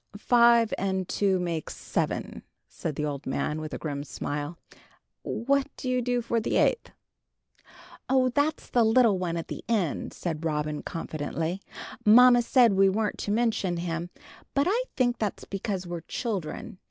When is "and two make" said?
0.79-1.69